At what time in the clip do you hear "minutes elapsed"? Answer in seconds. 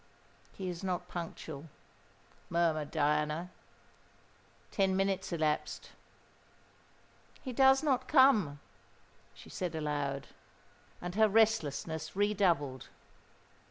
4.97-5.91